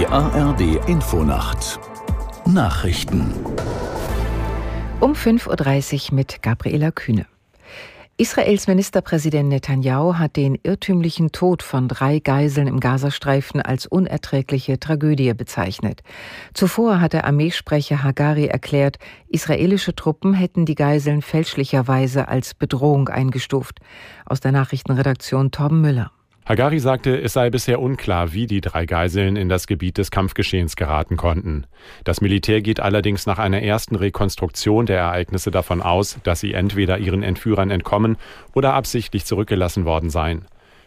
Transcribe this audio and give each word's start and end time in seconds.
Die 0.00 0.06
ARD 0.06 0.88
Infonacht 0.88 1.78
Nachrichten 2.46 3.34
um 4.98 5.12
5.30 5.12 6.08
Uhr 6.08 6.14
mit 6.14 6.40
Gabriela 6.40 6.90
Kühne. 6.90 7.26
Israels 8.16 8.66
Ministerpräsident 8.66 9.50
Netanyahu 9.50 10.14
hat 10.14 10.36
den 10.36 10.58
irrtümlichen 10.62 11.32
Tod 11.32 11.62
von 11.62 11.86
drei 11.86 12.18
Geiseln 12.18 12.66
im 12.66 12.80
Gazastreifen 12.80 13.60
als 13.60 13.84
unerträgliche 13.84 14.80
Tragödie 14.80 15.34
bezeichnet. 15.34 16.02
Zuvor 16.54 17.02
hatte 17.02 17.24
Armeesprecher 17.24 18.02
Hagari 18.02 18.46
erklärt, 18.46 18.96
israelische 19.28 19.94
Truppen 19.94 20.32
hätten 20.32 20.64
die 20.64 20.76
Geiseln 20.76 21.20
fälschlicherweise 21.20 22.28
als 22.28 22.54
Bedrohung 22.54 23.10
eingestuft. 23.10 23.80
Aus 24.24 24.40
der 24.40 24.52
Nachrichtenredaktion 24.52 25.50
Torben 25.50 25.82
Müller. 25.82 26.10
Hagari 26.50 26.80
sagte, 26.80 27.16
es 27.22 27.34
sei 27.34 27.48
bisher 27.48 27.80
unklar, 27.80 28.32
wie 28.32 28.48
die 28.48 28.60
drei 28.60 28.84
Geiseln 28.84 29.36
in 29.36 29.48
das 29.48 29.68
Gebiet 29.68 29.98
des 29.98 30.10
Kampfgeschehens 30.10 30.74
geraten 30.74 31.16
konnten. 31.16 31.64
Das 32.02 32.20
Militär 32.20 32.60
geht 32.60 32.80
allerdings 32.80 33.24
nach 33.24 33.38
einer 33.38 33.62
ersten 33.62 33.94
Rekonstruktion 33.94 34.84
der 34.84 34.98
Ereignisse 34.98 35.52
davon 35.52 35.80
aus, 35.80 36.18
dass 36.24 36.40
sie 36.40 36.52
entweder 36.52 36.98
ihren 36.98 37.22
Entführern 37.22 37.70
entkommen 37.70 38.16
oder 38.52 38.74
absichtlich 38.74 39.24
zurückgelassen 39.26 39.84
worden 39.84 40.10
seien. 40.10 40.44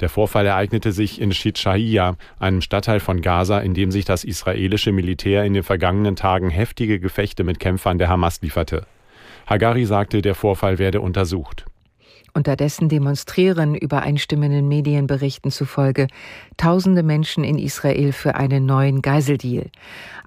Der 0.00 0.10
Vorfall 0.10 0.44
ereignete 0.44 0.92
sich 0.92 1.22
in 1.22 1.32
Shitshaiya, 1.32 2.18
einem 2.38 2.60
Stadtteil 2.60 3.00
von 3.00 3.22
Gaza, 3.22 3.60
in 3.60 3.72
dem 3.72 3.90
sich 3.90 4.04
das 4.04 4.24
israelische 4.24 4.92
Militär 4.92 5.46
in 5.46 5.54
den 5.54 5.62
vergangenen 5.62 6.16
Tagen 6.16 6.50
heftige 6.50 7.00
Gefechte 7.00 7.44
mit 7.44 7.60
Kämpfern 7.60 7.96
der 7.96 8.10
Hamas 8.10 8.42
lieferte. 8.42 8.86
Hagari 9.46 9.86
sagte, 9.86 10.20
der 10.20 10.34
Vorfall 10.34 10.78
werde 10.78 11.00
untersucht. 11.00 11.64
Unterdessen 12.34 12.88
demonstrieren 12.88 13.74
übereinstimmenden 13.74 14.68
Medienberichten 14.68 15.50
zufolge 15.50 16.06
tausende 16.56 17.02
Menschen 17.02 17.44
in 17.44 17.58
Israel 17.58 18.12
für 18.12 18.34
einen 18.34 18.66
neuen 18.66 19.00
Geiseldeal. 19.00 19.70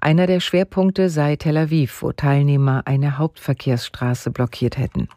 Einer 0.00 0.26
der 0.26 0.40
Schwerpunkte 0.40 1.08
sei 1.08 1.36
Tel 1.36 1.56
Aviv, 1.56 2.02
wo 2.02 2.12
Teilnehmer 2.12 2.82
eine 2.86 3.18
Hauptverkehrsstraße 3.18 4.30
blockiert 4.30 4.76
hätten. 4.76 5.08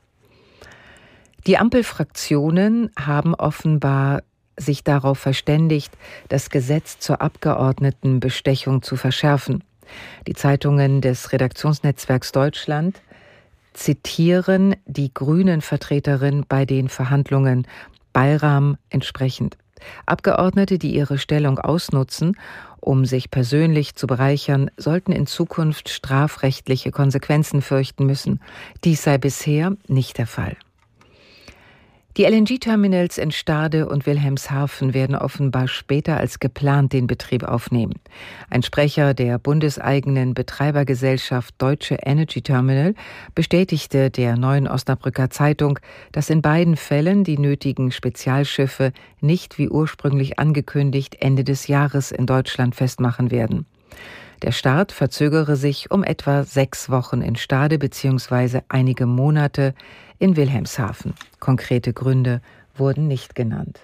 Die 1.47 1.57
Ampelfraktionen 1.57 2.91
haben 2.97 3.33
offenbar 3.35 4.21
sich 4.55 4.83
darauf 4.83 5.17
verständigt, 5.17 5.91
das 6.29 6.49
Gesetz 6.49 6.99
zur 6.99 7.21
Abgeordnetenbestechung 7.21 8.81
zu 8.81 8.95
verschärfen. 8.95 9.63
Die 10.27 10.33
Zeitungen 10.33 11.01
des 11.01 11.33
Redaktionsnetzwerks 11.33 12.31
Deutschland 12.31 13.01
zitieren 13.73 14.75
die 14.85 15.13
grünen 15.13 15.61
Vertreterin 15.61 16.45
bei 16.47 16.65
den 16.65 16.89
Verhandlungen 16.89 17.67
Bayram 18.13 18.77
entsprechend. 18.89 19.57
Abgeordnete, 20.05 20.77
die 20.77 20.95
ihre 20.95 21.17
Stellung 21.17 21.59
ausnutzen, 21.59 22.37
um 22.79 23.05
sich 23.05 23.31
persönlich 23.31 23.95
zu 23.95 24.07
bereichern, 24.07 24.69
sollten 24.77 25.11
in 25.11 25.27
Zukunft 25.27 25.89
strafrechtliche 25.89 26.91
Konsequenzen 26.91 27.61
fürchten 27.61 28.05
müssen. 28.05 28.39
Dies 28.83 29.03
sei 29.03 29.17
bisher 29.17 29.75
nicht 29.87 30.17
der 30.17 30.27
Fall. 30.27 30.57
Die 32.15 32.25
LNG-Terminals 32.25 33.17
in 33.17 33.31
Stade 33.31 33.89
und 33.89 34.05
Wilhelmshaven 34.05 34.93
werden 34.93 35.15
offenbar 35.15 35.67
später 35.67 36.17
als 36.17 36.39
geplant 36.39 36.93
den 36.93 37.07
Betrieb 37.07 37.43
aufnehmen. 37.43 37.95
Ein 38.51 38.61
Sprecher 38.61 39.15
der 39.15 39.39
bundeseigenen 39.39 40.35
Betreibergesellschaft 40.35 41.55
Deutsche 41.57 41.95
Energy 42.03 42.43
Terminal 42.43 42.93
bestätigte 43.33 44.11
der 44.11 44.37
neuen 44.37 44.67
Osnabrücker 44.67 45.31
Zeitung, 45.31 45.79
dass 46.11 46.29
in 46.29 46.43
beiden 46.43 46.75
Fällen 46.75 47.23
die 47.23 47.39
nötigen 47.39 47.91
Spezialschiffe 47.91 48.91
nicht 49.19 49.57
wie 49.57 49.69
ursprünglich 49.69 50.37
angekündigt 50.37 51.17
Ende 51.19 51.43
des 51.43 51.65
Jahres 51.65 52.11
in 52.11 52.27
Deutschland 52.27 52.75
festmachen 52.75 53.31
werden. 53.31 53.65
Der 54.41 54.51
Start 54.51 54.91
verzögere 54.91 55.55
sich 55.55 55.89
um 55.91 56.03
etwa 56.03 56.43
sechs 56.43 56.89
Wochen 56.89 57.21
in 57.21 57.35
Stade 57.35 57.79
bzw. 57.79 58.61
einige 58.67 59.05
Monate 59.05 59.73
in 60.19 60.35
Wilhelmshaven. 60.35 61.13
Konkrete 61.39 61.93
Gründe 61.93 62.41
wurden 62.75 63.07
nicht 63.07 63.35
genannt. 63.35 63.79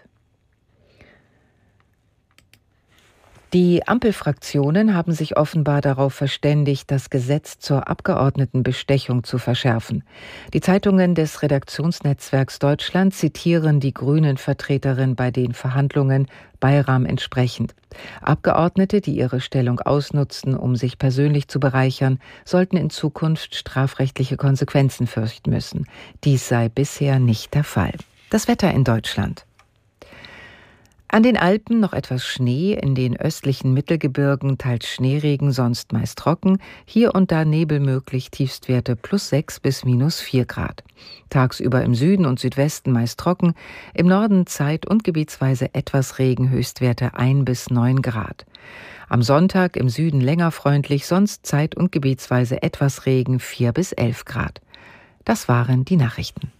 Die 3.51 3.87
Ampelfraktionen 3.87 4.93
haben 4.93 5.11
sich 5.11 5.35
offenbar 5.35 5.81
darauf 5.81 6.13
verständigt, 6.13 6.91
das 6.91 7.09
Gesetz 7.09 7.57
zur 7.57 7.87
Abgeordnetenbestechung 7.87 9.23
zu 9.23 9.39
verschärfen. 9.39 10.03
Die 10.53 10.61
Zeitungen 10.61 11.15
des 11.15 11.41
Redaktionsnetzwerks 11.41 12.59
Deutschland 12.59 13.15
zitieren 13.15 13.79
die 13.79 13.91
grünen 13.91 14.37
Vertreterin 14.37 15.15
bei 15.15 15.31
den 15.31 15.53
Verhandlungen 15.53 16.27
Bayram 16.59 17.05
entsprechend. 17.05 17.73
Abgeordnete, 18.21 19.01
die 19.01 19.15
ihre 19.15 19.41
Stellung 19.41 19.79
ausnutzen, 19.79 20.55
um 20.55 20.75
sich 20.75 20.99
persönlich 20.99 21.47
zu 21.47 21.59
bereichern, 21.59 22.19
sollten 22.45 22.77
in 22.77 22.91
Zukunft 22.91 23.55
strafrechtliche 23.55 24.37
Konsequenzen 24.37 25.07
fürchten 25.07 25.49
müssen. 25.49 25.87
Dies 26.23 26.47
sei 26.47 26.69
bisher 26.69 27.17
nicht 27.17 27.55
der 27.55 27.63
Fall. 27.63 27.93
Das 28.29 28.47
Wetter 28.47 28.71
in 28.71 28.83
Deutschland. 28.83 29.47
An 31.11 31.23
den 31.23 31.37
Alpen 31.37 31.79
noch 31.79 31.93
etwas 31.93 32.23
Schnee, 32.23 32.73
in 32.79 32.93
den 32.93 33.19
östlichen 33.19 33.73
Mittelgebirgen 33.73 34.59
teils 34.59 34.87
Schneeregen, 34.87 35.51
sonst 35.51 35.91
meist 35.91 36.19
trocken, 36.19 36.59
hier 36.85 37.15
und 37.15 37.31
da 37.31 37.45
Nebel 37.45 37.79
möglich, 37.79 38.29
Tiefstwerte 38.29 38.95
plus 38.95 39.29
6 39.29 39.59
bis 39.59 39.83
minus 39.83 40.21
4 40.21 40.45
Grad. 40.45 40.83
Tagsüber 41.31 41.81
im 41.81 41.95
Süden 41.95 42.27
und 42.27 42.39
Südwesten 42.39 42.91
meist 42.91 43.19
trocken, 43.19 43.55
im 43.95 44.05
Norden 44.05 44.45
zeit- 44.45 44.85
und 44.85 45.03
gebietsweise 45.03 45.73
etwas 45.73 46.19
Regen, 46.19 46.51
Höchstwerte 46.51 47.15
1 47.15 47.43
bis 47.43 47.71
9 47.71 48.03
Grad. 48.03 48.45
Am 49.07 49.23
Sonntag 49.23 49.77
im 49.77 49.89
Süden 49.89 50.21
länger 50.21 50.51
freundlich, 50.51 51.07
sonst 51.07 51.43
zeit- 51.43 51.73
und 51.73 51.91
gebietsweise 51.91 52.61
etwas 52.61 53.07
Regen 53.07 53.39
4 53.39 53.71
bis 53.71 53.93
11 53.93 54.25
Grad. 54.25 54.61
Das 55.25 55.47
waren 55.47 55.85
die 55.85 55.97
Nachrichten. 55.97 56.51